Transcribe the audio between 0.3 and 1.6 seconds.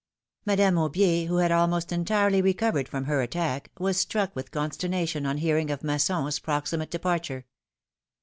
Madame Aubier, who had